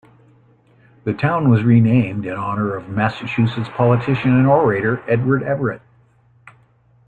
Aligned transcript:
The 1.03 1.13
town 1.13 1.51
was 1.51 1.61
renamed 1.61 2.25
in 2.25 2.33
honor 2.33 2.75
of 2.75 2.89
Massachusetts 2.89 3.69
politician 3.75 4.31
and 4.35 4.47
orator 4.47 5.03
Edward 5.07 5.43
Everett. 5.43 5.83